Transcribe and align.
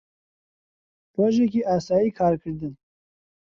ڕۆژێکی 1.15 1.61
ئاسایی 1.67 2.15
کارکردن 2.19 2.73